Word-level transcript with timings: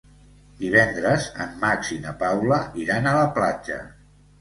Divendres 0.61 1.27
en 1.45 1.53
Max 1.65 1.93
i 1.99 1.99
na 2.07 2.17
Paula 2.25 2.61
iran 2.87 3.11
a 3.11 3.17
la 3.23 3.33
platja. 3.41 3.83